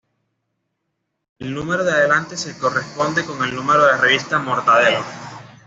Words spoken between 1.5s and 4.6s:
número de delante se corresponde con el número de la revista